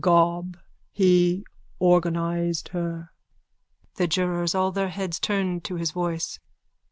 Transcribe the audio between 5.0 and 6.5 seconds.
turned to his voice.)